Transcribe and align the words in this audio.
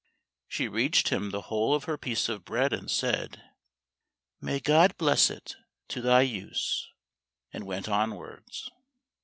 She 0.47 0.67
reached 0.67 1.09
him 1.09 1.29
the 1.29 1.43
whole 1.43 1.75
of 1.75 1.83
her 1.83 1.95
piece 1.95 2.27
of 2.27 2.43
bread, 2.43 2.73
and 2.73 2.89
said, 2.89 3.43
"May 4.41 4.59
God 4.59 4.97
bless 4.97 5.29
it 5.29 5.57
to 5.89 6.01
thy 6.01 6.21
use," 6.21 6.89
and 7.53 7.67
went 7.67 7.87
onwards. 7.87 8.71